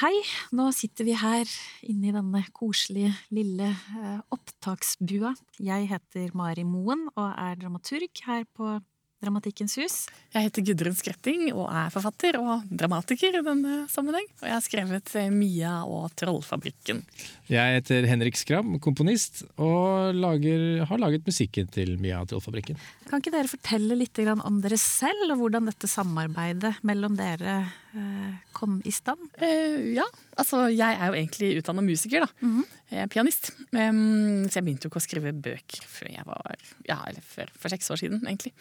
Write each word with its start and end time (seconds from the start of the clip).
hei. 0.00 0.16
Nå 0.56 0.68
sitter 0.76 1.06
vi 1.08 1.14
her 1.16 1.48
inne 1.88 2.10
i 2.10 2.14
denne 2.14 2.42
koselige, 2.56 3.14
lille 3.34 3.70
eh, 3.70 4.18
opptaksbua. 4.34 5.32
Jeg 5.62 5.88
heter 5.92 6.34
Mari 6.36 6.66
Moen 6.68 7.06
og 7.14 7.30
er 7.30 7.56
dramaturg 7.60 8.26
her 8.26 8.44
på 8.56 8.76
Dramatikkens 9.24 9.78
hus. 9.80 9.94
Jeg 10.34 10.44
heter 10.44 10.64
Gudrun 10.66 10.94
Skretting 10.94 11.46
og 11.54 11.70
er 11.72 11.88
forfatter 11.94 12.36
og 12.36 12.66
dramatiker 12.68 13.38
i 13.38 13.40
denne 13.46 13.78
sammenheng. 13.88 14.26
Og 14.42 14.44
jeg 14.44 14.52
har 14.52 14.64
skrevet 14.64 15.14
eh, 15.16 15.30
Mia 15.32 15.78
og 15.88 16.12
Trollfabrikken. 16.20 17.00
Jeg 17.48 17.78
heter 17.78 18.04
Henrik 18.10 18.36
Skram, 18.36 18.76
komponist, 18.84 19.46
og 19.56 20.12
lager, 20.12 20.84
har 20.90 21.00
laget 21.00 21.24
musikken 21.24 21.72
til 21.72 21.96
Mia 22.02 22.20
og 22.20 22.28
Trollfabrikken. 22.34 22.76
Kan 23.08 23.24
ikke 23.24 23.32
dere 23.32 23.50
fortelle 23.50 23.96
litt 23.96 24.20
om 24.36 24.60
dere 24.60 24.78
selv, 24.80 25.30
og 25.32 25.40
hvordan 25.40 25.72
dette 25.72 25.88
samarbeidet 25.88 26.76
mellom 26.84 27.16
dere 27.16 27.62
kom 28.56 28.78
i 28.84 28.92
stand? 28.94 29.28
Eh, 29.42 29.94
ja, 29.96 30.04
altså 30.40 30.66
jeg 30.72 30.96
er 30.96 31.10
jo 31.10 31.16
egentlig 31.18 31.50
utdanna 31.60 31.84
musiker, 31.84 32.26
da. 32.26 32.28
Mm 32.40 32.52
-hmm. 32.56 32.66
Jeg 32.90 33.02
er 33.02 33.06
pianist. 33.06 33.50
Um, 33.72 34.48
så 34.48 34.58
jeg 34.58 34.64
begynte 34.64 34.86
jo 34.86 34.90
ikke 34.90 35.02
å 35.02 35.08
skrive 35.08 35.32
bøker 35.32 35.82
før 35.86 36.10
jeg 36.10 36.26
var 36.26 36.56
Ja, 36.88 37.02
eller 37.06 37.20
før, 37.20 37.50
for 37.58 37.68
seks 37.68 37.90
år 37.90 37.96
siden, 37.96 38.20
egentlig. 38.26 38.52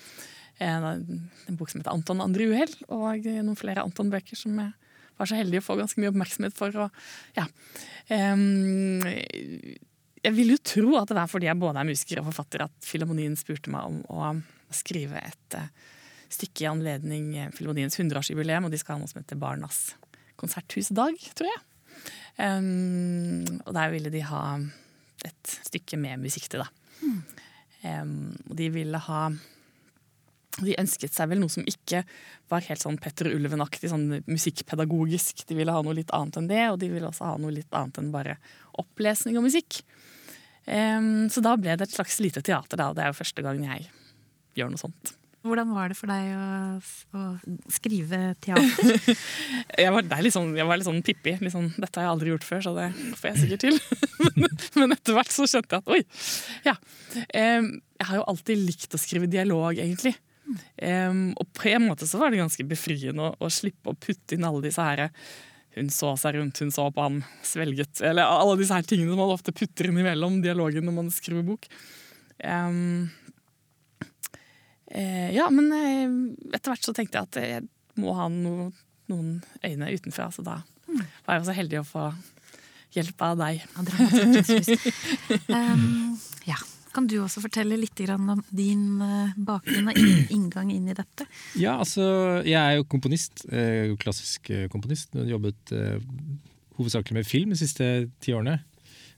En, 0.59 1.29
en 1.47 1.57
bok 1.57 1.69
som 1.69 1.81
heter 1.81 1.91
'Anton 1.91 2.21
andre 2.21 2.43
uhell', 2.43 2.83
og 2.89 3.25
noen 3.25 3.55
flere 3.55 3.83
Anton-bøker 3.83 4.35
som 4.35 4.57
jeg 4.59 4.73
var 5.17 5.25
så 5.25 5.35
heldig 5.35 5.59
å 5.59 5.65
få 5.65 5.77
ganske 5.77 5.99
mye 6.01 6.11
oppmerksomhet 6.11 6.53
for. 6.53 6.75
Og, 6.75 6.91
ja. 7.35 7.47
Um, 8.09 9.01
jeg 10.25 10.33
vil 10.33 10.55
jo 10.55 10.57
tro 10.57 10.95
at 10.97 11.07
det 11.07 11.17
er 11.17 11.27
fordi 11.27 11.45
jeg 11.45 11.59
både 11.59 11.79
er 11.79 11.89
musiker 11.89 12.19
og 12.19 12.25
forfatter 12.31 12.65
at 12.65 12.71
Filharmonien 12.81 13.35
spurte 13.35 13.69
meg 13.69 13.83
om 13.85 14.01
å 14.09 14.33
skrive 14.73 15.21
et 15.21 15.59
stykke 16.33 16.65
i 16.65 16.69
anledning 16.69 17.29
Filharmoniens 17.55 17.97
100-årsjubileum, 17.99 18.67
og 18.67 18.73
de 18.73 18.79
skal 18.81 18.95
ha 18.95 19.03
noe 19.03 19.11
som 19.11 19.21
heter 19.21 19.39
Barnas 19.39 19.95
konserthusdag, 20.39 21.19
tror 21.37 21.51
jeg. 21.51 21.63
Um, 22.35 23.61
og 23.63 23.71
der 23.77 23.91
ville 23.93 24.11
de 24.11 24.23
ha 24.27 24.45
et 25.25 25.57
stykke 25.69 25.99
med 25.99 26.25
musikk 26.25 26.49
til, 26.51 26.65
da. 26.65 26.69
Mm. 27.01 27.19
Um, 27.85 28.15
og 28.49 28.55
de 28.59 28.71
ville 28.73 29.03
ha 29.07 29.27
de 30.63 30.75
ønsket 30.79 31.11
seg 31.11 31.27
vel 31.27 31.41
noe 31.41 31.51
som 31.51 31.65
ikke 31.67 32.05
var 32.51 32.63
helt 32.67 32.79
sånn 32.79 32.99
Petter 33.01 33.27
Ulven-aktig, 33.33 33.89
sånn 33.91 34.21
musikkpedagogisk. 34.29 35.43
De 35.49 35.57
ville 35.57 35.73
ha 35.73 35.81
noe 35.83 35.97
litt 35.97 36.13
annet 36.15 36.39
enn 36.39 36.47
det, 36.51 36.63
og 36.71 36.79
de 36.79 36.91
ville 36.93 37.09
også 37.09 37.27
ha 37.27 37.35
noe 37.41 37.55
litt 37.55 37.75
annet 37.75 37.99
enn 37.99 38.13
bare 38.13 38.37
opplesning 38.79 39.39
og 39.39 39.47
musikk. 39.49 39.81
Um, 40.65 41.27
så 41.31 41.43
da 41.45 41.55
ble 41.59 41.75
det 41.75 41.89
et 41.89 41.97
slags 41.97 42.17
lite 42.23 42.43
teater, 42.45 42.79
da. 42.79 42.93
Det 42.95 43.03
er 43.03 43.11
jo 43.11 43.19
første 43.19 43.43
gang 43.45 43.61
jeg 43.67 43.89
gjør 44.55 44.71
noe 44.71 44.81
sånt. 44.81 45.15
Hvordan 45.45 45.73
var 45.75 45.91
det 45.91 45.97
for 45.97 46.09
deg 46.09 46.31
å, 46.33 46.45
å 47.13 47.23
skrive 47.69 48.19
teater? 48.41 48.95
jeg, 49.83 49.91
var, 49.93 50.29
sånn, 50.33 50.55
jeg 50.57 50.65
var 50.65 50.79
litt 50.79 50.87
sånn 50.87 51.03
pippi. 51.05 51.35
Litt 51.41 51.53
sånn, 51.53 51.69
Dette 51.77 52.01
har 52.01 52.07
jeg 52.07 52.13
aldri 52.15 52.31
gjort 52.33 52.47
før, 52.47 52.63
så 52.65 52.73
det 52.77 52.87
får 53.19 53.29
jeg 53.29 53.41
sikkert 53.43 53.65
til. 53.67 53.79
men, 54.81 54.95
etter 54.95 55.17
hvert 55.17 55.33
så 55.35 55.45
skjønte 55.49 55.77
jeg 55.77 55.85
at 55.85 55.91
oi. 55.93 56.01
Ja. 56.65 56.75
Um, 57.29 57.69
jeg 57.99 58.09
har 58.09 58.19
jo 58.19 58.29
alltid 58.33 58.63
likt 58.63 58.97
å 58.97 59.01
skrive 59.01 59.29
dialog, 59.29 59.77
egentlig. 59.77 60.15
Um, 60.81 61.27
og 61.41 61.49
på 61.57 61.69
en 61.71 61.85
måte 61.87 62.09
så 62.09 62.19
var 62.21 62.33
det 62.33 62.41
ganske 62.41 62.65
befriende 62.69 63.29
å, 63.29 63.35
å 63.45 63.51
slippe 63.53 63.93
å 63.93 63.97
putte 63.97 64.37
inn 64.37 64.45
alle 64.45 64.65
disse 64.65 64.81
her 64.81 65.07
hun 65.75 65.89
så 65.91 66.13
seg 66.19 66.37
rundt, 66.37 66.61
hun 66.63 66.71
så 66.71 66.87
på 66.93 67.03
ham, 67.03 67.19
svelget 67.43 67.99
Eller 68.05 68.23
alle 68.23 68.55
disse 68.61 68.75
her 68.75 68.85
tingene 68.87 69.17
man 69.17 69.33
ofte 69.33 69.53
putter 69.55 69.89
innimellom 69.89 70.39
dialogen 70.43 70.87
når 70.87 70.95
man 70.95 71.11
skriver 71.11 71.43
bok. 71.45 71.67
Um, 72.39 73.11
eh, 74.91 75.31
ja, 75.35 75.49
men 75.53 75.71
eh, 75.73 76.55
etter 76.55 76.73
hvert 76.73 76.85
så 76.85 76.93
tenkte 76.95 77.19
jeg 77.19 77.29
at 77.29 77.41
jeg 77.41 77.65
må 78.01 78.15
ha 78.17 78.27
no, 78.31 78.69
noen 79.11 79.39
øyne 79.63 79.91
utenfra, 79.95 80.29
så 80.33 80.45
da 80.45 80.59
var 81.25 81.37
jeg 81.37 81.47
så 81.47 81.55
heldig 81.57 81.81
å 81.81 81.87
få 81.87 82.05
hjelp 82.95 83.25
av 83.27 83.41
deg. 83.41 83.63
um, 85.51 86.15
ja. 86.47 86.59
Kan 86.95 87.09
du 87.11 87.17
også 87.19 87.41
fortelle 87.43 87.75
litt 87.75 87.99
om 88.13 88.39
din 88.55 89.01
eh, 89.03 89.33
bakgrunn 89.35 89.89
og 89.91 89.97
inngang 90.31 90.69
inn 90.71 90.85
i 90.87 90.95
dette? 90.95 91.25
Ja, 91.59 91.73
altså, 91.83 92.05
jeg 92.47 92.55
er 92.55 92.77
jo 92.77 92.85
komponist. 92.87 93.43
Klassisk 93.99 94.47
eh, 94.55 94.69
komponist. 94.71 95.11
Jeg 95.11 95.25
har 95.25 95.33
jobbet 95.33 95.73
hovedsakelig 96.79 97.19
med 97.19 97.27
film 97.27 97.51
de 97.51 97.59
siste 97.59 97.89
ti 98.23 98.31
årene. 98.35 98.61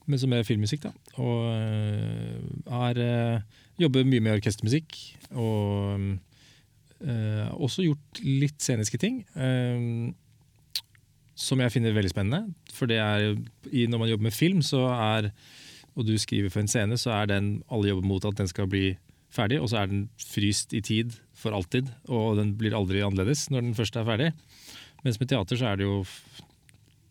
Men 0.08 0.22
som 0.22 0.34
er 0.34 0.46
filmmusikk, 0.48 0.88
da. 0.88 0.92
Og 1.20 2.72
har 2.72 3.00
jobber 3.82 4.08
mye 4.08 4.24
med 4.24 4.38
orkestermusikk. 4.38 4.96
Og 5.36 6.06
uh, 7.04 7.46
også 7.60 7.84
gjort 7.86 8.22
litt 8.24 8.56
sceniske 8.64 9.00
ting. 9.02 9.20
Uh, 9.36 10.16
som 11.38 11.60
jeg 11.62 11.76
finner 11.76 11.94
veldig 11.94 12.14
spennende. 12.14 12.56
For 12.74 12.90
det 12.90 13.02
er, 13.04 13.36
når 13.92 14.00
man 14.00 14.10
jobber 14.10 14.30
med 14.30 14.38
film, 14.38 14.64
så 14.66 14.88
er 14.96 15.32
og 15.98 16.06
du 16.06 16.14
skriver 16.22 16.52
for 16.54 16.62
en 16.62 16.70
scene, 16.70 16.98
så 16.98 17.16
er 17.16 17.30
den 17.32 17.48
alle 17.74 17.90
jobber 17.90 18.06
mot 18.06 18.26
at 18.26 18.38
den 18.38 18.50
skal 18.50 18.70
bli 18.70 18.92
ferdig, 19.34 19.58
og 19.62 19.72
så 19.72 19.82
er 19.82 19.90
den 19.90 20.04
fryst 20.22 20.76
i 20.78 20.82
tid 20.86 21.16
for 21.38 21.56
alltid, 21.58 21.90
og 22.06 22.38
den 22.38 22.54
blir 22.58 22.76
aldri 22.78 23.02
annerledes 23.02 23.48
når 23.50 23.66
den 23.66 23.78
først 23.78 23.98
er 23.98 24.06
ferdig. 24.06 24.30
Mens 25.04 25.18
med 25.20 25.32
teater 25.32 25.58
så 25.58 25.72
er 25.72 25.80
det 25.80 25.88
jo 25.88 26.04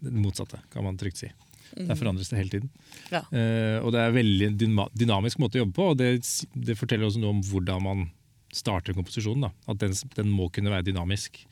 det 0.07 0.15
motsatte, 0.15 0.61
kan 0.71 0.87
man 0.87 0.99
trygt 1.01 1.19
si. 1.19 1.33
Der 1.75 1.99
forandres 1.99 2.31
det 2.31 2.39
hele 2.39 2.53
tiden. 2.53 2.71
Ja. 3.11 3.25
Uh, 3.33 3.85
og 3.85 3.91
det 3.95 4.01
er 4.01 4.13
en 4.13 4.17
veldig 4.17 4.51
dynamisk 4.97 5.41
måte 5.43 5.59
å 5.59 5.65
jobbe 5.65 5.77
på, 5.77 5.91
og 5.93 5.99
det, 6.01 6.13
det 6.55 6.79
forteller 6.79 7.09
også 7.09 7.23
noe 7.23 7.35
om 7.37 7.43
hvordan 7.45 7.85
man 7.85 8.07
starter 8.55 8.97
komposisjonen. 8.97 9.49
Da. 9.49 9.73
At 9.73 9.83
den, 9.83 9.97
den, 10.17 10.33
må 10.33 10.49
kunne 10.53 10.73
være 10.73 10.89
dynamisk. 10.89 11.43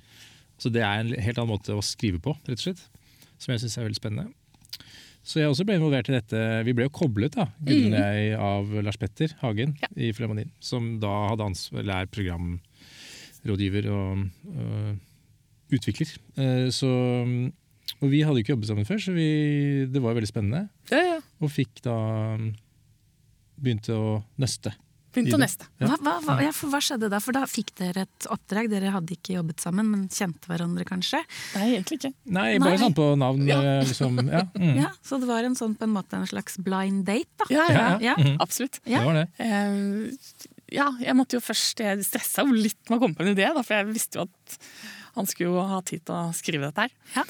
Så 0.61 0.71
det 0.73 0.85
er 0.87 1.03
en 1.03 1.13
helt 1.13 1.39
annen 1.41 1.53
måte 1.57 1.75
å 1.75 1.85
skrive 1.85 2.23
på, 2.23 2.37
rett 2.47 2.61
og 2.61 2.67
slett. 2.69 2.85
Som 3.43 3.53
jeg 3.53 3.65
syns 3.65 3.79
er 3.79 3.89
veldig 3.89 4.01
spennende. 4.01 4.31
Så 5.25 5.41
jeg 5.41 5.49
også 5.49 5.65
ble 5.65 5.79
involvert 5.79 6.11
i 6.11 6.19
dette. 6.19 6.41
Vi 6.67 6.75
ble 6.77 6.87
jo 6.87 6.93
koblet, 6.95 7.33
da, 7.37 7.49
Gudrun 7.65 7.95
og 7.95 7.97
mm. 7.97 8.03
jeg, 8.05 8.33
av 8.45 8.75
Lars 8.85 9.01
Petter 9.01 9.33
Hagen 9.41 9.73
ja. 9.81 9.89
i 9.97 10.13
Filharmonien. 10.13 10.53
Som 10.61 10.99
da 11.03 11.13
hadde 11.31 11.47
ansvar, 11.49 11.81
eller 11.81 12.05
er 12.05 12.11
programrådgiver 12.13 13.89
og, 13.93 14.27
og 14.53 15.75
utvikler. 15.79 16.13
Eh, 16.37 16.69
så, 16.77 16.91
og 18.05 18.13
vi 18.13 18.23
hadde 18.27 18.45
ikke 18.45 18.55
jobbet 18.55 18.71
sammen 18.71 18.89
før, 18.89 19.01
så 19.01 19.17
vi, 19.17 19.29
det 19.91 20.03
var 20.05 20.17
veldig 20.17 20.31
spennende. 20.31 20.67
Ja, 20.93 21.03
ja. 21.15 21.19
Og 21.41 21.53
fikk 21.53 21.83
da 21.85 21.97
begynte 23.55 23.97
å 23.97 24.17
nøste 24.41 24.75
Begynte 25.15 25.37
å 25.37 25.41
nøste. 25.41 25.67
Hva, 25.79 25.97
hva, 26.03 26.15
hva, 26.25 26.35
ja, 26.43 26.51
hva, 26.51 26.81
skjedde 26.83 27.09
da? 27.13 27.21
For 27.23 27.37
da 27.37 27.45
fikk 27.47 27.71
dere 27.79 28.05
et 28.09 28.27
oppdrag. 28.35 28.67
Dere 28.73 28.91
hadde 28.95 29.15
ikke 29.15 29.37
jobbet 29.37 29.63
sammen, 29.63 29.87
men 29.93 30.09
kjente 30.13 30.51
hverandre 30.51 30.87
kanskje? 30.89 31.21
Nei, 31.55 31.69
egentlig 31.77 32.01
ikke. 32.01 32.11
Nei, 32.35 32.47
bare 32.59 32.75
Nei. 32.75 32.81
sånn 32.83 32.97
på 32.99 33.07
navn. 33.21 33.45
Ja. 33.47 33.61
Eh, 33.63 33.85
liksom, 33.87 34.19
ja. 34.27 34.43
Mm. 34.59 34.73
ja. 34.83 34.91
Så 35.07 35.21
det 35.23 35.31
var 35.31 35.47
en 35.47 35.55
sånn 35.59 35.77
på 35.79 35.87
en 35.87 35.95
måte 35.95 36.19
en 36.19 36.27
slags 36.31 36.59
blind 36.67 37.05
date, 37.07 37.31
da? 37.45 37.49
Ja, 37.55 37.87
ja, 38.03 38.17
mm. 38.19 38.41
absolutt. 38.43 38.81
Det 38.83 39.05
var 39.07 39.21
det. 39.21 39.29
Uh, 39.39 40.51
ja, 40.75 40.89
jeg 40.99 41.15
måtte 41.15 41.37
jo 41.37 41.45
først 41.45 41.79
Jeg 41.85 42.03
stressa 42.07 42.43
jo 42.43 42.55
litt 42.57 42.81
med 42.89 42.97
å 42.97 43.03
komme 43.05 43.15
på 43.15 43.23
en 43.23 43.35
idé, 43.37 43.47
da, 43.55 43.63
for 43.63 43.79
jeg 43.79 43.93
visste 43.93 44.19
jo 44.19 44.27
at 44.27 44.59
han 45.15 45.29
skulle 45.31 45.53
jo 45.53 45.63
ha 45.71 45.81
tid 45.87 46.03
til 46.07 46.17
å 46.17 46.35
skrive 46.35 46.69
dette 46.69 46.87
her. 46.87 46.95
Ja. 47.15 47.25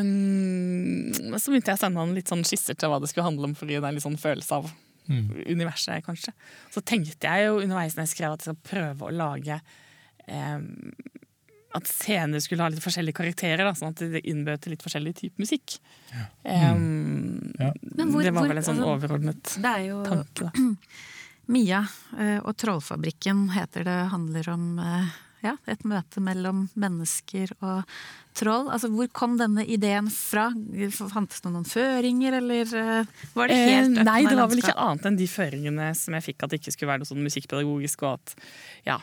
Um, 0.00 1.12
så 1.36 1.52
begynte 1.52 1.72
jeg 1.72 1.78
å 1.78 1.82
sende 1.82 2.02
han 2.02 2.14
litt 2.16 2.32
sånn 2.32 2.44
skisser 2.48 2.78
til 2.78 2.92
hva 2.92 3.00
det 3.02 3.10
skulle 3.12 3.26
handle 3.28 3.50
om, 3.50 3.56
fordi 3.58 3.76
det 3.76 3.84
er 3.84 3.96
litt 3.96 4.06
sånn 4.06 4.20
følelse 4.20 4.60
av 4.60 4.70
mm. 5.08 5.26
universet, 5.52 6.04
kanskje. 6.06 6.32
Så 6.72 6.80
tenkte 6.80 7.28
jeg 7.28 7.50
jo 7.50 7.60
underveis 7.60 7.96
når 7.96 8.06
jeg 8.06 8.14
skrev 8.14 8.36
at 8.36 8.44
jeg 8.44 8.54
skal 8.54 8.70
prøve 8.70 9.08
å 9.08 9.12
lage 9.14 9.58
um, 10.30 10.70
At 11.76 11.90
scener 11.90 12.40
skulle 12.40 12.64
ha 12.64 12.72
litt 12.72 12.84
forskjellige 12.84 13.18
karakterer, 13.20 13.64
da, 13.66 13.74
sånn 13.76 13.92
at 13.92 14.00
det 14.14 14.24
innbød 14.24 14.64
til 14.64 14.72
litt 14.72 14.86
forskjellig 14.86 15.12
type 15.20 15.42
musikk. 15.42 15.76
Ja. 16.14 16.24
Um, 16.72 17.52
ja. 17.60 17.74
Hvor, 18.00 18.22
det 18.24 18.32
var 18.32 18.48
vel 18.48 18.62
en 18.62 18.64
sånn 18.64 18.80
altså, 18.80 18.96
overordnet 18.96 19.58
jo, 19.84 20.00
tanke, 20.08 20.48
da. 20.48 20.56
Mia 21.52 21.84
eh, 22.18 22.40
og 22.40 22.56
Trollfabrikken 22.58 23.44
heter 23.54 23.84
det 23.86 23.98
handler 24.10 24.48
om 24.50 24.80
eh, 24.82 25.12
ja, 25.46 25.56
et 25.70 25.82
møte 25.88 26.22
mellom 26.24 26.66
mennesker 26.74 27.52
og 27.60 27.96
troll. 28.36 28.70
Altså, 28.72 28.90
Hvor 28.92 29.08
kom 29.16 29.36
denne 29.40 29.64
ideen 29.64 30.10
fra? 30.12 30.50
Fantes 31.12 31.42
det 31.44 31.52
noen 31.52 31.66
føringer, 31.68 32.38
eller 32.42 32.76
eh, 32.82 33.26
var 33.36 33.50
det 33.50 33.58
helt 33.62 34.00
eh, 34.00 34.06
Nei, 34.06 34.22
det 34.28 34.38
var 34.38 34.50
vel 34.52 34.62
ikke 34.62 34.76
annet 34.76 35.10
enn 35.10 35.20
de 35.20 35.28
føringene 35.30 35.90
som 35.98 36.16
jeg 36.18 36.30
fikk, 36.30 36.42
at 36.42 36.52
det 36.52 36.62
ikke 36.62 36.76
skulle 36.76 36.94
være 36.94 37.04
noe 37.04 37.12
sånn 37.12 37.26
musikkpedagogisk. 37.26 38.06
og 38.06 38.18
at, 38.18 38.48
ja, 38.88 39.00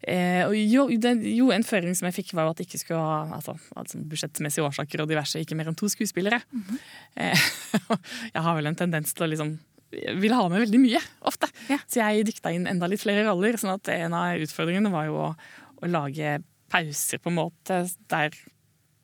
Eh, 0.00 0.48
jo, 0.68 0.86
den, 1.00 1.22
jo, 1.28 1.50
en 1.52 1.64
føring 1.66 1.96
som 1.96 2.08
jeg 2.08 2.18
fikk, 2.20 2.32
var 2.36 2.50
at 2.50 2.60
det 2.60 2.66
ikke 2.68 2.80
skulle 2.80 3.00
ha 3.04 3.38
altså, 3.38 3.56
altså 3.76 4.00
budsjettmessige 4.10 4.64
årsaker 4.66 5.04
og 5.04 5.10
diverse, 5.10 5.40
ikke 5.40 5.56
mer 5.58 5.70
enn 5.70 5.78
to 5.78 5.90
skuespillere. 5.92 6.40
Mm 6.52 6.64
-hmm. 6.68 6.78
eh, 7.16 7.44
jeg 8.34 8.42
har 8.42 8.56
vel 8.56 8.66
en 8.66 8.80
tendens 8.80 9.14
til 9.14 9.24
å 9.24 9.30
liksom 9.30 9.58
ville 9.94 10.34
ha 10.34 10.48
med 10.48 10.60
veldig 10.60 10.80
mye, 10.80 11.00
ofte. 11.20 11.48
Ja. 11.68 11.78
Så 11.86 12.00
jeg 12.00 12.26
dikta 12.26 12.50
inn 12.50 12.66
enda 12.66 12.86
litt 12.86 13.02
flere 13.02 13.24
roller. 13.28 13.56
sånn 13.56 13.74
at 13.74 13.88
en 13.88 14.12
av 14.12 14.40
utfordringene 14.42 14.90
var 14.90 15.06
jo 15.06 15.14
å, 15.14 15.34
å 15.82 15.90
lage 15.90 16.38
pauser 16.72 17.20
på 17.22 17.30
en 17.30 17.38
måte 17.38 17.84
der 18.10 18.34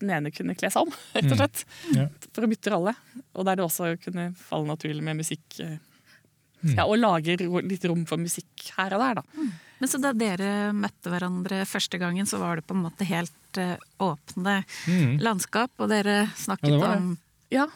den 0.00 0.12
ene 0.16 0.32
kunne 0.32 0.56
kle 0.58 0.70
seg 0.72 0.86
om, 0.86 0.92
rett 1.14 1.28
og 1.28 1.36
mm. 1.36 1.40
slett. 1.40 1.64
Mm. 1.90 1.96
Ja. 1.98 2.08
For 2.34 2.46
å 2.46 2.50
bytte 2.50 2.74
rolle. 2.74 2.94
Og 3.36 3.46
der 3.46 3.60
det 3.60 3.66
også 3.66 3.94
kunne 4.02 4.30
falle 4.40 4.70
naturlig 4.70 5.04
med 5.06 5.20
musikk. 5.20 5.44
Eh, 5.60 5.76
mm. 6.62 6.76
Ja, 6.76 6.86
Og 6.86 6.96
lage 7.00 7.36
litt 7.40 7.84
rom 7.88 8.06
for 8.08 8.20
musikk 8.20 8.70
her 8.78 8.96
og 8.96 9.04
der, 9.04 9.20
da. 9.20 9.26
Mm. 9.36 9.50
Men 9.80 9.88
så 9.88 10.00
da 10.00 10.12
dere 10.12 10.48
møtte 10.76 11.12
hverandre 11.12 11.62
første 11.68 12.00
gangen, 12.00 12.28
så 12.28 12.40
var 12.40 12.58
det 12.58 12.66
på 12.68 12.76
en 12.76 12.84
måte 12.84 13.06
helt 13.08 13.60
eh, 13.60 13.76
åpne 14.04 14.58
landskap, 15.24 15.72
og 15.80 15.92
dere 15.92 16.26
snakket 16.36 16.68
Ja, 16.68 16.76
det 16.76 16.82
det. 16.82 16.96
om 16.96 17.12
Ja, 17.50 17.66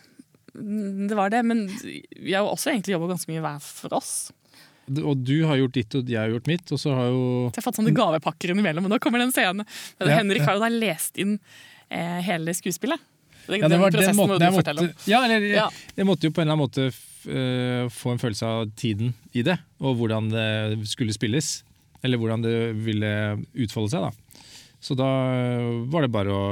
mm, 0.53 1.07
det 1.09 1.17
var 1.21 1.33
det. 1.33 1.45
Men 1.49 1.67
vi 1.73 2.33
har 2.33 2.45
jo 2.45 2.53
også 2.53 2.73
egentlig 2.73 2.97
jobba 2.97 3.15
ganske 3.15 3.33
mye 3.33 3.45
hver 3.45 3.65
for 3.65 3.97
oss. 4.01 4.15
Og 4.91 5.17
du 5.25 5.45
har 5.49 5.57
gjort 5.57 5.73
ditt, 5.79 5.95
og 5.97 6.11
jeg 6.13 6.19
har 6.21 6.29
gjort 6.35 6.47
mitt, 6.51 6.73
og 6.75 6.81
så 6.81 6.93
har 6.95 7.07
jo 7.09 7.23
Så 7.55 7.61
jeg 7.61 7.65
fått 7.65 7.79
sånne 7.81 7.95
gavepakker 7.97 8.53
innimellom, 8.53 8.85
og 8.85 8.93
nå 8.93 8.99
kommer 9.01 9.23
den 9.23 9.33
scenen. 9.33 9.65
Men 9.99 10.09
Ja, 10.11 10.19
Henrik 10.21 10.43
har 10.45 10.59
jo 10.59 10.65
da 10.65 10.69
lest 10.73 11.17
inn 11.19 11.39
eh, 11.91 12.21
hele 12.27 12.53
skuespillet. 12.57 13.01
Ja, 13.49 13.69
det 13.69 13.77
var 13.81 13.91
den 13.93 14.17
måten 14.17 14.41
jeg 14.41 14.53
måtte. 14.53 14.95
Ja, 15.09 15.25
eller 15.25 15.41
Ja. 15.41 15.69
jeg 15.97 16.07
måtte 16.09 16.25
jo 16.29 16.31
på 16.33 16.41
en 16.41 16.49
eller 16.49 16.57
annen 16.57 16.65
måte 16.65 16.87
eh, 16.89 17.89
få 17.93 18.13
en 18.13 18.19
følelse 18.21 18.45
av 18.49 18.71
tiden 18.77 19.15
i 19.33 19.43
det, 19.43 19.59
og 19.81 19.97
hvordan 20.01 20.29
det 20.33 20.87
skulle 20.89 21.13
spilles. 21.17 21.63
Eller 22.05 22.19
hvordan 22.21 22.43
det 22.45 22.57
ville 22.85 23.11
utfolde 23.57 23.89
seg, 23.91 24.05
da. 24.05 24.11
Så 24.85 24.93
da 24.95 25.09
var 25.89 26.05
det 26.05 26.11
bare 26.13 26.29
å 26.29 26.43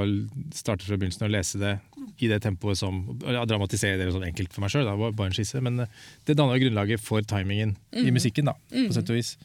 starte 0.56 0.86
fra 0.86 0.96
begynnelsen 0.96 1.26
og 1.26 1.34
lese 1.34 1.58
det 1.60 1.74
i 2.20 2.28
det 2.30 2.42
tempoet 2.44 2.78
som 2.78 3.02
ja, 3.24 3.44
Dramatisere 3.48 3.98
det 4.00 4.12
sånn 4.14 4.26
enkelt 4.28 4.52
for 4.52 4.64
meg 4.64 4.72
sjøl, 4.74 4.86
det 4.88 4.96
var 5.00 5.14
bare 5.16 5.32
en 5.32 5.36
skisse. 5.36 5.62
Men 5.64 5.84
eh, 5.84 6.00
det 6.28 6.36
danna 6.38 6.58
grunnlaget 6.60 7.02
for 7.02 7.24
timingen 7.26 7.76
i 7.96 8.12
musikken, 8.14 8.50
da, 8.50 8.56
på 8.72 8.90
sett 8.94 9.12
og 9.12 9.18
vis. 9.18 9.36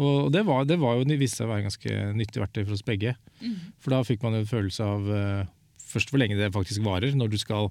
Og 0.00 0.30
det, 0.32 0.44
var, 0.48 0.64
det 0.64 0.78
var 0.80 0.96
jo, 0.96 1.06
viste 1.20 1.42
seg 1.42 1.48
å 1.48 1.52
være 1.52 1.66
ganske 1.66 1.96
nyttig 2.16 2.40
verktøy 2.40 2.62
for 2.64 2.76
oss 2.76 2.86
begge. 2.86 3.14
For 3.82 3.94
da 3.94 4.00
fikk 4.06 4.24
man 4.24 4.38
en 4.38 4.48
følelse 4.48 4.86
av 4.86 5.10
uh, 5.10 5.50
først 5.92 6.12
hvor 6.12 6.22
lenge 6.22 6.38
det 6.38 6.52
faktisk 6.54 6.84
varer. 6.86 7.12
Når 7.18 7.32
du 7.34 7.38
skal 7.40 7.68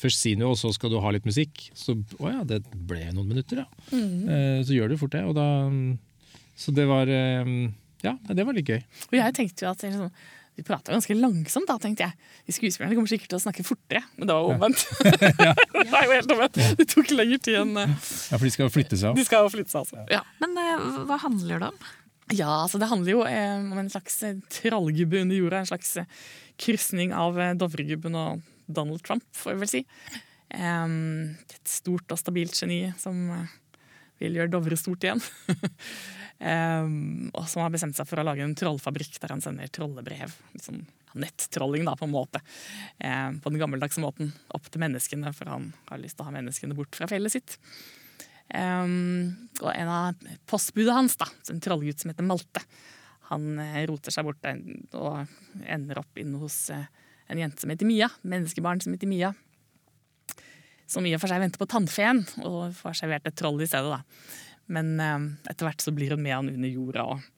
først 0.00 0.22
si 0.24 0.32
noe, 0.40 0.54
og 0.54 0.60
så 0.60 0.72
skal 0.72 0.92
du 0.92 0.98
ha 1.02 1.12
litt 1.12 1.28
musikk. 1.28 1.66
Så 1.76 1.98
å 2.18 2.32
ja, 2.32 2.44
det 2.48 2.62
ble 2.72 3.02
noen 3.12 3.28
minutter, 3.34 3.64
ja. 3.64 3.68
Uh, 3.92 4.64
så 4.64 4.76
gjør 4.76 4.92
du 4.92 4.98
fort 5.00 5.14
det. 5.16 5.24
Og 5.28 5.36
da, 5.36 5.46
så 6.58 6.74
det 6.76 6.88
var 6.90 7.10
uh, 7.12 7.54
Ja, 8.06 8.16
det 8.32 8.48
var 8.48 8.56
litt 8.56 8.70
gøy. 8.70 8.80
Og 9.10 9.18
jeg 9.20 9.36
tenkte 9.36 9.66
jo 9.66 9.74
at 9.74 9.84
jeg 9.84 9.92
liksom, 9.92 10.12
vi 10.60 10.66
prata 10.66 10.92
ganske 10.92 11.16
langsomt, 11.16 11.68
da, 11.68 11.78
tenkte 11.80 12.06
jeg. 12.06 12.28
De 12.46 12.54
skuespillerne 12.54 12.96
kommer 12.98 13.10
sikkert 13.10 13.32
til 13.32 13.38
å 13.40 13.42
snakke 13.42 13.64
fortere, 13.66 14.02
men 14.16 14.28
det 14.28 14.36
var 14.36 14.50
omvendt. 14.54 14.84
det 15.80 15.86
var 15.92 16.04
jo 16.06 16.12
helt 16.12 16.34
omvendt. 16.36 16.60
Det 16.80 16.86
tok 16.92 17.14
lengre 17.14 17.40
tid 17.40 17.62
enn 17.62 17.72
eh, 17.80 17.96
Ja, 18.30 18.36
For 18.36 18.46
de 18.46 18.52
skal 18.54 18.66
jo 18.68 18.74
flytte 18.74 18.98
seg 19.00 19.16
De 19.16 19.24
skal 19.26 19.46
jo 19.46 19.54
flytte 19.54 19.72
seg, 19.72 19.86
altså. 19.86 20.04
Ja. 20.12 20.22
Men 20.42 20.60
eh, 20.60 20.86
hva 21.08 21.18
handler 21.24 21.64
det 21.64 21.72
om? 21.72 21.90
Ja, 22.30 22.50
altså 22.62 22.78
det 22.78 22.90
handler 22.90 23.16
jo 23.16 23.22
eh, 23.26 23.56
om 23.58 23.78
en 23.80 23.90
slags 23.90 24.20
trallgubbe 24.60 25.24
under 25.24 25.38
jorda. 25.40 25.62
En 25.62 25.70
slags 25.70 25.96
eh, 25.98 26.10
krysning 26.60 27.14
av 27.16 27.38
eh, 27.40 27.54
Dovregubben 27.58 28.18
og 28.18 28.44
Donald 28.70 29.02
Trump, 29.06 29.24
får 29.34 29.56
vi 29.56 29.64
vel 29.64 29.72
si. 29.72 29.80
Et 30.50 31.70
stort 31.70 32.10
og 32.10 32.18
stabilt 32.18 32.54
geni 32.58 32.84
som 32.98 33.18
eh, 33.34 33.56
vil 34.20 34.38
gjøre 34.38 34.52
Dovre 34.52 34.78
stort 34.78 35.04
igjen. 35.06 35.22
um, 36.38 37.28
og 37.38 37.46
som 37.50 37.64
har 37.64 37.74
bestemt 37.74 37.98
seg 37.98 38.08
for 38.08 38.22
å 38.22 38.26
lage 38.26 38.44
en 38.46 38.56
trollfabrikk 38.58 39.18
der 39.22 39.34
han 39.34 39.44
sender 39.44 39.70
trollebrev. 39.72 40.34
Litt 40.54 40.70
ja, 40.70 40.78
nettrolling, 41.26 41.86
da, 41.88 41.96
på 41.98 42.06
en 42.06 42.14
måte. 42.14 42.42
Um, 43.02 43.40
på 43.42 43.52
den 43.52 43.62
gammeldagse 43.62 44.02
måten. 44.02 44.34
Opp 44.54 44.70
til 44.70 44.84
menneskene, 44.84 45.34
for 45.36 45.50
han 45.50 45.72
har 45.90 46.02
lyst 46.02 46.18
til 46.18 46.26
å 46.26 46.30
ha 46.30 46.36
menneskene 46.36 46.76
bort 46.78 46.94
fra 46.98 47.10
fjellet 47.10 47.34
sitt. 47.34 47.58
Um, 48.50 49.50
og 49.60 49.70
en 49.72 49.90
av 49.90 50.30
postbudet 50.50 50.94
hans, 50.94 51.14
da, 51.18 51.28
en 51.52 51.62
trollgutt 51.62 52.02
som 52.02 52.10
heter 52.10 52.26
Malte, 52.26 52.64
han 53.30 53.60
eh, 53.62 53.84
roter 53.86 54.10
seg 54.10 54.26
bort 54.26 54.42
og 54.98 55.60
ender 55.70 56.00
opp 56.00 56.18
inne 56.18 56.40
hos 56.42 56.64
eh, 56.74 56.88
en 57.30 57.38
jente 57.38 57.62
som 57.62 57.70
heter 57.70 57.86
Mia. 57.86 58.08
Menneskebarn 58.26 58.82
som 58.82 58.96
heter 58.96 59.10
Mia. 59.10 59.30
Som 60.90 61.06
i 61.06 61.14
og 61.14 61.22
for 61.22 61.30
seg 61.30 61.42
venter 61.42 61.60
på 61.60 61.68
tannfeen 61.70 62.24
og 62.42 62.72
får 62.74 62.98
servert 62.98 63.28
et 63.30 63.36
troll 63.38 63.60
i 63.62 63.68
stedet. 63.70 63.98
da. 63.98 64.00
Men 64.74 64.96
eh, 65.02 65.18
etter 65.52 65.68
hvert 65.68 65.84
så 65.84 65.94
blir 65.94 66.16
hun 66.16 66.24
med 66.24 66.36
han 66.36 66.50
under 66.50 66.70
jorda 66.70 67.06
og 67.14 67.28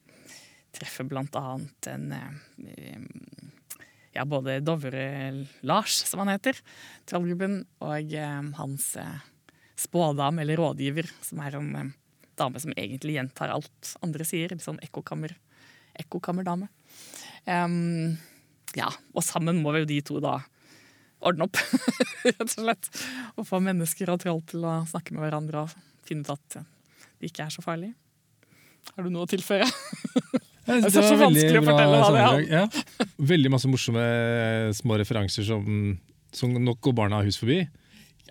treffer 0.73 1.05
blant 1.05 1.35
annet 1.37 1.89
en 1.91 2.07
eh, 2.17 3.43
ja, 4.13 4.25
både 4.25 4.59
Dovre-Lars, 4.61 6.03
som 6.05 6.21
han 6.23 6.33
heter, 6.33 6.57
trollgubben, 7.09 7.63
og 7.83 8.13
eh, 8.13 8.41
hans 8.59 8.91
eh, 9.01 9.21
spådam 9.79 10.41
eller 10.43 10.59
rådgiver, 10.61 11.09
som 11.25 11.41
er 11.43 11.57
en 11.57 11.71
eh, 11.79 11.91
dame 12.39 12.61
som 12.61 12.73
egentlig 12.75 13.17
gjentar 13.17 13.53
alt 13.53 13.95
andre 14.05 14.27
sier. 14.27 14.53
Litt 14.53 14.65
sånn 14.65 14.81
ekkokammer, 14.85 15.33
ekkokammerdame. 16.05 16.69
Um, 17.45 18.15
ja, 18.77 18.89
og 19.13 19.25
sammen 19.25 19.61
må 19.61 19.75
jo 19.79 19.89
de 19.89 19.99
to 20.05 20.21
da 20.23 20.39
ordne 21.25 21.47
opp, 21.47 21.59
rett 22.27 22.45
og 22.45 22.53
slett. 22.53 22.89
Og 23.39 23.47
få 23.47 23.59
mennesker 23.63 24.11
og 24.13 24.21
troll 24.23 24.41
til 24.49 24.65
å 24.67 24.79
snakke 24.89 25.15
med 25.15 25.25
hverandre 25.25 25.65
og 25.65 25.75
finne 26.07 26.25
ut 26.25 26.33
at 26.35 26.63
det 27.19 27.29
ikke 27.31 27.45
er 27.47 27.53
så 27.53 27.63
farlig. 27.63 27.93
Har 28.93 29.05
du 29.05 29.13
noe 29.13 29.27
å 29.27 29.31
tilføre? 29.31 29.67
Ja, 30.63 30.77
Det 30.79 30.93
er 30.95 31.03
så 31.03 31.17
vanskelig 31.19 31.59
å 31.59 31.63
fortelle 31.65 31.97
hva 31.99 32.11
det 32.15 32.19
er. 32.23 32.43
Ja. 32.47 33.07
Veldig 33.19 33.49
masse 33.51 33.67
morsomme 33.67 34.03
små 34.71 34.95
referanser 35.01 35.43
som, 35.43 35.65
som 36.31 36.53
nok 36.55 36.79
går 36.87 36.95
barna 37.01 37.19
hus 37.25 37.35
forbi. 37.35 37.57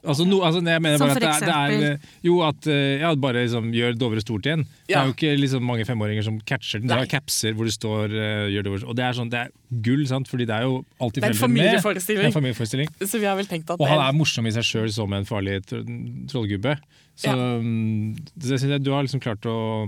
Altså, 0.02 0.24
no, 0.26 0.40
altså, 0.42 0.58
jeg 0.66 0.82
mener 0.82 0.98
Som 0.98 1.08
bare 1.12 1.30
at 1.30 1.44
det 1.44 1.54
er, 1.54 1.72
det 1.78 1.90
er 1.92 2.06
Jo, 2.26 2.40
at 2.42 2.66
eh, 2.66 2.98
ja, 3.04 3.12
bare 3.22 3.44
liksom, 3.44 3.68
gjør 3.74 3.94
Dovre 4.00 4.22
stort 4.24 4.46
igjen. 4.48 4.64
Det 4.88 4.96
er 4.98 5.06
jo 5.06 5.14
ikke 5.14 5.34
liksom, 5.38 5.62
mange 5.62 5.86
femåringer 5.86 6.26
som 6.26 6.40
catcher 6.48 6.82
den. 6.82 6.90
Det 6.90 6.96
er 7.04 7.10
capser 7.12 7.54
hvor 7.54 7.68
det 7.68 7.74
står 7.76 8.10
uh, 8.16 8.48
gjør 8.50 8.66
Dovre 8.66 8.88
Og 8.90 8.96
det 8.98 9.04
er, 9.06 9.14
sånn, 9.18 9.30
det 9.30 9.44
er 9.44 9.52
gull, 9.86 10.02
sant? 10.10 10.26
fordi 10.30 10.48
det 10.50 10.56
er 10.56 10.66
jo 10.66 10.80
alltid 10.98 11.22
er 11.22 11.36
foreldre 11.38 11.52
med. 11.54 11.62
Det 12.02 12.16
er 12.18 12.26
en 12.32 12.34
familieforestilling. 12.34 12.90
Så 12.98 13.20
vi 13.22 13.28
har 13.30 13.38
vel 13.38 13.46
tenkt 13.50 13.70
at 13.70 13.78
Og 13.78 13.86
han 13.92 14.02
er 14.02 14.16
morsom 14.18 14.48
i 14.50 14.54
seg 14.56 14.66
sjøl 14.66 14.90
som 14.92 15.14
en 15.14 15.28
farlig 15.28 15.60
tro- 15.70 15.84
trollgubbe. 16.32 16.74
Så 17.14 17.30
Ja. 17.30 17.36
mm, 17.62 18.16
det 18.34 18.58
synes 18.58 18.74
jeg 18.74 18.82
du 18.82 18.90
har 18.90 19.06
liksom 19.06 19.22
klart 19.22 19.46
å 19.46 19.86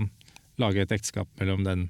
lage 0.61 0.79
et 0.85 0.91
ekteskap 0.95 1.27
mellom 1.41 1.65
den, 1.67 1.89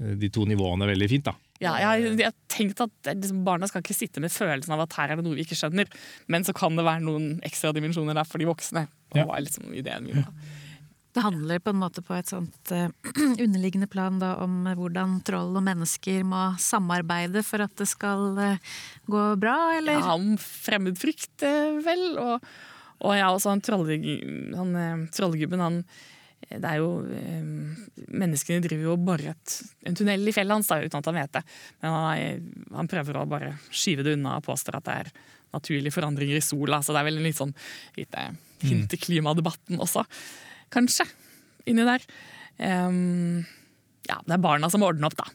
eh, 0.00 0.14
de 0.16 0.30
to 0.32 0.46
nivåene 0.48 0.88
veldig 0.88 1.08
fint. 1.10 1.24
da. 1.28 1.36
Ja, 1.60 1.72
jeg, 1.80 1.86
har- 1.88 2.20
jeg 2.22 2.28
har 2.28 2.36
tenkt 2.52 2.80
at 2.84 3.08
liksom, 3.16 3.40
Barna 3.46 3.66
skal 3.66 3.82
ikke 3.82 3.96
sitte 3.96 4.20
med 4.22 4.30
følelsen 4.30 4.74
av 4.76 4.84
at 4.84 4.92
her 4.98 5.10
er 5.10 5.18
det 5.18 5.24
noe 5.26 5.34
vi 5.34 5.42
ikke 5.42 5.58
skjønner, 5.58 5.88
men 6.30 6.44
så 6.46 6.54
kan 6.54 6.76
det 6.78 6.84
være 6.86 7.02
noen 7.02 7.40
ekstra 7.46 7.72
dimensjoner 7.74 8.14
der 8.14 8.28
for 8.28 8.38
de 8.38 8.46
voksne. 8.46 8.86
Det 9.14 9.24
var 9.26 9.42
liksom 9.42 9.72
ideen 9.74 10.06
min. 10.06 10.22
da. 10.22 10.54
Det 11.18 11.22
handler 11.24 11.58
på 11.64 11.72
en 11.72 11.80
måte 11.80 12.02
på 12.04 12.14
et 12.14 12.28
sånt 12.30 12.70
eh, 12.70 12.90
underliggende 13.42 13.88
plan 13.90 14.20
da, 14.20 14.36
om 14.44 14.60
hvordan 14.78 15.16
troll 15.26 15.56
og 15.58 15.64
mennesker 15.66 16.22
må 16.28 16.42
samarbeide 16.62 17.42
for 17.42 17.64
at 17.64 17.74
det 17.80 17.88
skal 17.90 18.38
eh, 18.38 18.60
gå 19.10 19.22
bra, 19.40 19.56
eller? 19.80 19.98
Ja, 19.98 20.12
om 20.14 20.36
fremmedfrykt, 20.38 21.42
eh, 21.48 21.80
vel. 21.82 22.04
Og, 22.22 22.44
og 23.02 23.16
ja, 23.18 23.32
også 23.34 23.50
han, 23.56 23.64
trollgubben, 23.64 24.54
han 24.54 25.64
han 25.64 25.82
det 26.48 26.64
er 26.64 26.78
jo, 26.80 26.90
eh, 27.12 27.48
Menneskene 28.08 28.62
driver 28.64 28.86
jo 28.86 28.92
og 28.94 29.02
borer 29.04 29.32
et, 29.34 29.56
en 29.88 29.96
tunnel 29.98 30.30
i 30.30 30.32
fjellet 30.32 30.58
hans 30.58 30.70
da, 30.70 30.78
uten 30.80 31.00
at 31.00 31.10
han 31.10 31.18
vet 31.18 31.34
det. 31.34 31.42
Men 31.82 31.96
han, 31.96 32.46
han 32.78 32.90
prøver 32.90 33.18
å 33.18 33.26
bare 33.28 33.52
skyve 33.68 34.06
det 34.06 34.14
unna 34.16 34.38
og 34.38 34.46
påstår 34.46 34.78
at 34.78 34.86
det 34.88 34.96
er 35.02 35.12
naturlige 35.56 35.94
forandringer 35.96 36.38
i 36.38 36.44
sola. 36.44 36.80
Så 36.82 36.94
det 36.94 37.02
er 37.02 37.08
vel 37.08 37.20
en 37.20 37.28
litt 37.28 37.40
sånn 37.40 37.54
lite 37.98 38.30
hint 38.64 38.88
til 38.90 39.02
klimadebatten 39.02 39.78
også, 39.82 40.02
kanskje, 40.74 41.06
inni 41.70 41.84
der. 41.86 42.04
Um, 42.58 43.44
ja, 44.08 44.16
det 44.24 44.34
er 44.34 44.42
barna 44.42 44.70
som 44.72 44.82
ordner 44.86 45.10
opp, 45.10 45.18
da. 45.20 45.28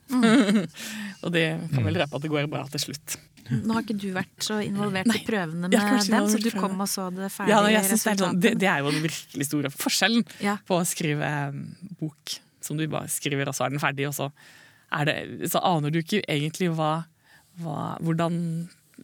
og 1.23 1.29
det 1.35 1.45
kan 1.71 1.85
vel 1.85 2.01
røpe 2.01 2.17
at 2.17 2.25
det 2.25 2.31
går 2.33 2.49
bra 2.51 2.65
til 2.73 2.87
slutt. 2.87 3.17
Nå 3.51 3.75
har 3.75 3.83
ikke 3.83 3.97
du 3.99 4.07
vært 4.15 4.45
så 4.45 4.59
involvert 4.63 5.09
Nei, 5.09 5.17
i 5.19 5.25
prøvene 5.27 5.67
med 5.67 5.73
dem, 5.75 6.27
så 6.31 6.39
du 6.39 6.49
kom 6.55 6.79
og 6.79 6.89
så 6.89 7.09
det 7.13 7.29
ferdige 7.33 7.55
Ja, 7.55 7.71
jeg 7.73 7.87
synes 7.89 8.05
det, 8.05 8.13
er 8.13 8.21
sånn, 8.23 8.39
det, 8.43 8.53
det 8.61 8.69
er 8.71 8.83
jo 8.83 8.93
den 8.93 9.03
virkelig 9.03 9.47
store 9.49 9.71
forskjellen 9.73 10.23
Ja. 10.43 10.57
på 10.67 10.77
å 10.79 10.85
skrive 10.87 11.31
bok 11.99 12.37
som 12.63 12.79
du 12.79 12.85
bare 12.87 13.11
skriver, 13.11 13.49
og 13.51 13.57
så 13.57 13.65
er 13.65 13.73
den 13.73 13.83
ferdig, 13.83 14.07
og 14.07 14.15
så, 14.15 14.29
er 14.95 15.09
det, 15.09 15.17
så 15.51 15.59
aner 15.67 15.91
du 15.91 15.99
ikke 15.99 16.21
egentlig 16.31 16.69
hva, 16.77 16.93
hva, 17.59 17.97
hvordan, 17.99 18.37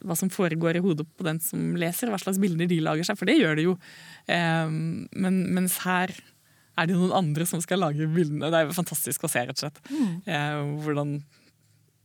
hva 0.06 0.16
som 0.16 0.32
foregår 0.32 0.80
i 0.80 0.84
hodet 0.86 1.04
på 1.20 1.28
den 1.28 1.42
som 1.44 1.74
leser, 1.76 2.08
hva 2.14 2.22
slags 2.22 2.40
bilder 2.40 2.70
de 2.72 2.80
lager 2.86 3.04
seg, 3.10 3.20
for 3.20 3.28
det 3.28 3.36
gjør 3.42 3.60
det 3.60 3.66
jo. 3.68 3.76
Um, 4.32 5.10
men, 5.12 5.42
mens 5.58 5.82
her 5.84 6.14
er 6.80 6.88
det 6.88 6.96
noen 6.96 7.12
andre 7.12 7.44
som 7.50 7.60
skal 7.60 7.82
lage 7.84 8.08
bildene. 8.08 8.48
Det 8.48 8.62
er 8.62 8.70
jo 8.70 8.78
fantastisk 8.78 9.26
å 9.28 9.32
se, 9.32 9.44
rett 9.44 9.58
og 9.60 9.66
slett. 9.66 9.80
Eh, 9.92 10.60
hvordan, 10.86 11.18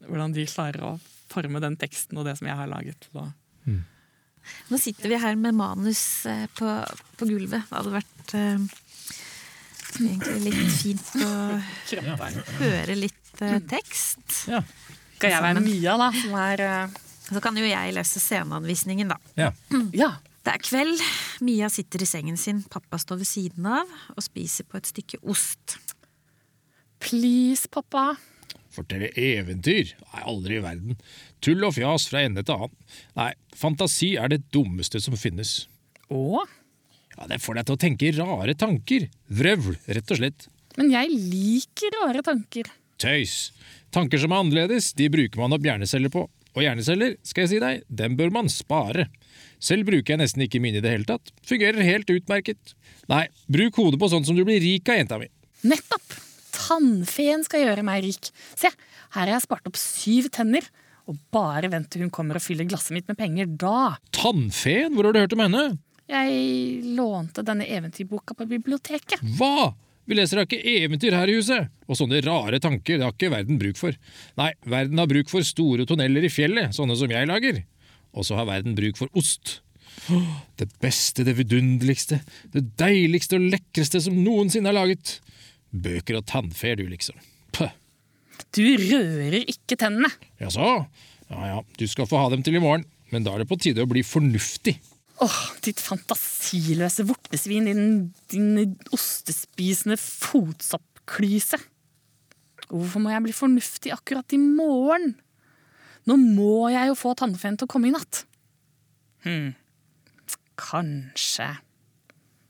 hvordan 0.04 0.34
de 0.36 0.46
klarer 0.50 0.84
å 0.84 0.94
forme 1.32 1.62
den 1.62 1.76
teksten 1.80 2.18
og 2.20 2.26
det 2.28 2.36
som 2.38 2.48
jeg 2.50 2.58
har 2.58 2.70
laget. 2.70 3.08
å 3.14 3.28
Nå 4.68 4.78
sitter 4.80 5.08
vi 5.08 5.20
her 5.20 5.38
med 5.40 5.56
manus 5.56 6.26
eh, 6.28 6.46
på, 6.58 6.68
på 7.16 7.28
gulvet. 7.28 7.64
Det 7.64 7.78
hadde 7.78 7.94
vært 7.94 8.34
eh, 8.36 8.66
egentlig 10.02 10.50
litt 10.50 10.74
fint 10.76 11.14
å 11.24 11.30
høre 12.60 12.98
litt 12.98 13.40
eh, 13.44 13.56
tekst. 13.70 14.44
Ja. 14.52 14.60
Skal 15.16 15.32
jeg 15.32 15.46
være 15.46 15.64
Mia, 15.64 15.96
da, 15.96 16.10
som 16.12 16.34
er 16.36 16.62
Så 17.24 17.40
kan 17.40 17.56
jo 17.56 17.64
jeg 17.64 17.94
lese 17.96 18.20
sceneanvisningen, 18.20 19.14
da. 19.14 19.20
Ja. 19.40 19.50
Ja. 20.04 20.14
Det 20.44 20.52
er 20.52 20.60
kveld. 20.60 21.00
Mia 21.40 21.70
sitter 21.72 22.02
i 22.04 22.06
sengen 22.08 22.36
sin, 22.36 22.58
pappa 22.68 22.98
står 23.00 23.22
ved 23.22 23.28
siden 23.30 23.64
av 23.64 23.88
og 24.12 24.20
spiser 24.26 24.66
på 24.68 24.76
et 24.76 24.90
stykke 24.90 25.22
ost. 25.32 25.78
Please, 27.00 27.64
pappa. 27.72 28.10
Fortelle 28.74 29.10
eventyr? 29.20 29.94
Nei, 30.10 30.22
aldri 30.26 30.58
i 30.58 30.64
verden. 30.64 30.98
Tull 31.44 31.62
og 31.66 31.76
fjas 31.76 32.08
fra 32.10 32.24
ende 32.26 32.42
til 32.46 32.56
annen. 32.58 32.76
Nei, 33.18 33.30
fantasi 33.54 34.14
er 34.20 34.32
det 34.32 34.42
dummeste 34.54 35.00
som 35.02 35.16
finnes. 35.18 35.64
Å? 36.10 36.44
Ja, 37.14 37.28
Det 37.30 37.38
får 37.42 37.60
deg 37.60 37.68
til 37.68 37.76
å 37.76 37.82
tenke 37.84 38.12
rare 38.18 38.54
tanker. 38.58 39.06
Vrøvl, 39.30 39.76
rett 39.86 40.10
og 40.10 40.18
slett. 40.20 40.48
Men 40.78 40.90
jeg 40.90 41.12
liker 41.14 41.94
rare 42.00 42.24
tanker. 42.26 42.70
Tøys! 42.98 43.52
Tanker 43.94 44.18
som 44.18 44.32
er 44.34 44.42
annerledes, 44.42 44.90
de 44.98 45.06
bruker 45.12 45.38
man 45.38 45.54
opp 45.54 45.62
hjerneceller 45.66 46.10
på. 46.10 46.26
Og 46.54 46.62
hjerneceller, 46.62 47.16
skal 47.26 47.44
jeg 47.44 47.52
si 47.54 47.60
deg, 47.62 47.82
dem 47.90 48.14
bør 48.18 48.30
man 48.34 48.50
spare. 48.50 49.08
Selv 49.62 49.86
bruker 49.88 50.14
jeg 50.14 50.22
nesten 50.22 50.44
ikke 50.46 50.60
mine 50.62 50.78
i 50.78 50.84
det 50.84 50.90
hele 50.92 51.06
tatt. 51.08 51.30
Fungerer 51.46 51.86
helt 51.86 52.10
utmerket. 52.10 52.74
Nei, 53.10 53.26
bruk 53.50 53.78
hodet 53.78 53.98
på 54.02 54.10
sånn 54.10 54.26
som 54.26 54.38
du 54.38 54.42
blir 54.46 54.62
rik 54.62 54.90
av, 54.90 54.98
jenta 54.98 55.18
mi. 55.22 55.30
Nettopp! 55.66 56.18
Tannfeen 56.64 57.44
skal 57.44 57.66
gjøre 57.66 57.84
meg 57.86 58.04
rik. 58.06 58.32
Se, 58.56 58.70
her 59.14 59.26
har 59.26 59.36
jeg 59.36 59.44
spart 59.44 59.68
opp 59.68 59.78
syv 59.80 60.30
tenner. 60.34 60.66
Og 61.04 61.18
bare 61.34 61.68
vent 61.68 61.90
til 61.92 62.06
hun 62.06 62.12
kommer 62.14 62.38
og 62.38 62.44
fyller 62.44 62.64
glasset 62.68 62.94
mitt 62.96 63.08
med 63.10 63.18
penger 63.20 63.48
da. 63.60 63.94
Tannfeen? 64.16 64.94
Hvor 64.96 65.10
har 65.10 65.12
du 65.16 65.20
hørt 65.20 65.36
om 65.36 65.44
henne? 65.44 65.64
Jeg 66.08 66.94
lånte 66.96 67.44
denne 67.44 67.66
eventyrboka 67.68 68.36
på 68.36 68.46
biblioteket. 68.48 69.20
Hva? 69.38 69.72
Vi 70.04 70.16
leser 70.16 70.40
da 70.40 70.44
ikke 70.44 70.60
eventyr 70.68 71.14
her 71.16 71.30
i 71.32 71.36
huset! 71.38 71.70
Og 71.88 71.96
sånne 71.96 72.20
rare 72.24 72.58
tanker 72.60 72.98
det 72.98 73.06
har 73.06 73.14
ikke 73.14 73.32
verden 73.32 73.60
bruk 73.60 73.78
for. 73.80 73.96
Nei, 74.40 74.50
verden 74.68 75.00
har 75.00 75.08
bruk 75.08 75.30
for 75.32 75.44
store 75.44 75.86
tunneler 75.88 76.26
i 76.28 76.32
fjellet, 76.32 76.74
sånne 76.76 76.96
som 77.00 77.12
jeg 77.12 77.28
lager. 77.30 77.62
Og 78.12 78.28
så 78.28 78.36
har 78.36 78.48
verden 78.48 78.76
bruk 78.76 79.00
for 79.00 79.12
ost. 79.16 79.58
Det 80.60 80.68
beste, 80.82 81.24
det 81.24 81.36
vidunderligste, 81.38 82.18
det 82.52 82.66
deiligste 82.80 83.38
og 83.38 83.48
lekreste 83.54 84.02
som 84.04 84.16
noensinne 84.20 84.68
er 84.72 84.76
laget. 84.76 85.18
Bøker 85.74 86.20
og 86.20 86.26
tannfer, 86.30 86.78
du, 86.78 86.86
liksom. 86.90 87.18
Pøh. 87.54 87.72
Du 88.54 88.62
rører 88.62 89.40
ikke 89.42 89.78
tennene. 89.78 90.10
Jaså? 90.40 90.86
Ja 91.30 91.46
ja, 91.50 91.60
du 91.78 91.86
skal 91.90 92.06
få 92.06 92.20
ha 92.20 92.28
dem 92.30 92.44
til 92.46 92.58
i 92.58 92.62
morgen. 92.62 92.86
Men 93.12 93.26
da 93.26 93.34
er 93.34 93.42
det 93.42 93.50
på 93.50 93.58
tide 93.60 93.84
å 93.84 93.90
bli 93.90 94.02
fornuftig. 94.06 94.76
Åh, 95.22 95.40
ditt 95.62 95.78
fantasiløse 95.78 97.04
vortesvin, 97.06 97.68
din, 97.70 97.84
din 98.32 98.74
ostespisende 98.94 99.98
fotsoppklyse. 100.00 101.60
Hvorfor 102.70 103.02
må 103.04 103.12
jeg 103.12 103.22
bli 103.26 103.34
fornuftig 103.36 103.92
akkurat 103.94 104.34
i 104.34 104.40
morgen? 104.40 105.14
Nå 106.08 106.16
må 106.20 106.68
jeg 106.74 106.90
jo 106.90 106.96
få 106.98 107.14
tannfeen 107.18 107.56
til 107.58 107.68
å 107.68 107.70
komme 107.70 107.88
i 107.88 107.94
natt. 107.94 108.24
Hm, 109.24 109.54
kanskje. 110.60 111.48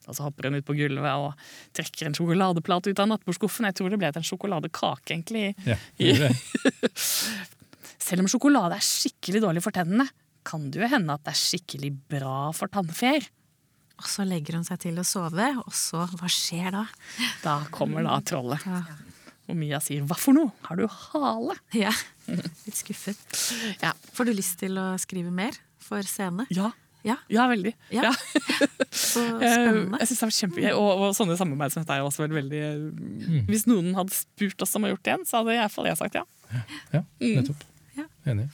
Og 0.09 0.17
så 0.17 0.27
hopper 0.27 0.49
hun 0.51 0.59
ut 0.61 0.67
på 0.69 0.77
gulvet 0.77 1.15
og 1.17 1.33
trekker 1.77 2.11
en 2.11 2.17
sjokoladeplate 2.17 2.93
ut 2.93 3.01
av 3.01 3.09
nattbordskuffen. 3.13 3.69
Jeg 3.71 3.79
tror 3.79 3.91
det 3.95 4.01
ble 4.03 4.11
til 4.13 4.21
en 4.23 4.29
sjokoladekake, 4.29 5.15
egentlig. 5.15 5.47
Ja, 5.65 5.79
det 5.99 6.19
det. 6.27 6.91
Selv 8.05 8.21
om 8.25 8.29
sjokolade 8.29 8.77
er 8.77 8.85
skikkelig 8.85 9.41
dårlig 9.47 9.63
for 9.65 9.73
tennene, 9.75 10.07
kan 10.45 10.67
det 10.69 10.83
jo 10.83 10.91
hende 10.93 11.15
at 11.17 11.25
det 11.25 11.33
er 11.33 11.41
skikkelig 11.41 11.91
bra 12.13 12.51
for 12.53 12.69
tannfer. 12.73 13.25
Og 13.97 14.09
så 14.11 14.27
legger 14.29 14.59
hun 14.59 14.67
seg 14.67 14.81
til 14.83 14.99
å 15.01 15.07
sove, 15.07 15.47
og 15.63 15.73
så 15.73 16.03
hva 16.19 16.29
skjer 16.29 16.75
da? 16.75 16.83
Da 17.45 17.55
kommer 17.73 18.05
da 18.05 18.19
trollet. 18.27 18.65
Og 19.49 19.57
Mia 19.57 19.79
sier 19.81 20.03
'hva 20.05 20.17
for 20.19 20.33
noe, 20.37 20.53
har 20.69 20.77
du 20.77 20.87
hale'? 20.89 21.57
Ja, 21.77 21.93
litt 22.67 22.77
skuffet. 22.77 23.17
Ja, 23.81 23.93
Får 24.13 24.25
du 24.29 24.33
lyst 24.33 24.59
til 24.59 24.77
å 24.81 24.97
skrive 25.01 25.31
mer 25.31 25.53
for 25.79 26.03
scene? 26.03 26.47
ja, 26.51 26.73
Ja, 27.05 27.19
ja 27.33 27.45
veldig. 27.51 27.75
Ja. 27.93 28.09
Ja. 28.09 28.13
så 28.91 29.23
spennende. 29.39 30.01
Jeg 30.01 30.11
synes 30.11 30.19
det 30.19 30.27
var 30.27 30.35
kjempegøy, 30.39 30.71
og, 30.73 30.91
og 31.05 31.17
sånne 31.19 31.37
samarbeid 31.41 31.75
som 31.75 31.85
dette 31.85 31.99
er 31.99 32.07
også 32.07 32.25
veldig, 32.25 32.39
veldig 32.41 32.63
eh, 32.65 33.43
Hvis 33.51 33.67
noen 33.71 33.93
hadde 33.99 34.17
spurt 34.17 34.65
oss 34.65 34.75
om 34.79 34.89
å 34.89 34.95
gjort 34.95 35.05
det 35.05 35.15
igjen, 35.15 35.27
så 35.29 35.43
hadde 35.43 35.57
i 35.57 35.61
hvert 35.61 35.75
fall 35.75 35.91
jeg 35.91 36.01
sagt 36.01 36.21
ja. 36.21 36.25
Ja, 36.95 37.03
nettopp. 37.21 37.67
Ja. 37.99 38.09
Enig. 38.31 38.49